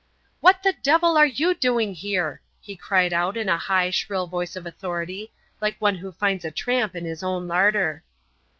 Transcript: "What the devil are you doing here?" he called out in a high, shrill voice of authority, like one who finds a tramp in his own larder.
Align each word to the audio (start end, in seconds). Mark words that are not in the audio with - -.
"What 0.39 0.63
the 0.63 0.73
devil 0.73 1.15
are 1.15 1.27
you 1.27 1.53
doing 1.53 1.93
here?" 1.93 2.41
he 2.59 2.75
called 2.75 3.13
out 3.13 3.37
in 3.37 3.47
a 3.47 3.59
high, 3.59 3.91
shrill 3.91 4.25
voice 4.25 4.55
of 4.55 4.65
authority, 4.65 5.31
like 5.61 5.77
one 5.77 5.93
who 5.97 6.11
finds 6.11 6.43
a 6.43 6.49
tramp 6.49 6.95
in 6.95 7.05
his 7.05 7.21
own 7.21 7.47
larder. 7.47 8.03